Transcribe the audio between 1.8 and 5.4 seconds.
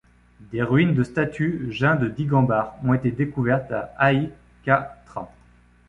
de Digambar' ont été découvertes à Ahicchatra.